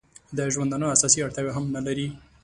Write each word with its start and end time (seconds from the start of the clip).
د 0.37 0.39
ژوندانه 0.53 0.87
اساسي 0.95 1.19
اړتیاوې 1.23 1.51
هم 1.57 1.65
نه 1.75 1.81
لري. 1.87 2.07